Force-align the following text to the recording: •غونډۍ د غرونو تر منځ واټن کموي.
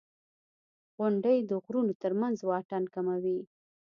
•غونډۍ 0.97 1.37
د 1.49 1.51
غرونو 1.63 1.93
تر 2.01 2.11
منځ 2.21 2.37
واټن 2.49 2.83
کموي. 2.93 3.39